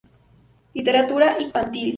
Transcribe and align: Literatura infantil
Literatura 0.73 1.37
infantil 1.37 1.89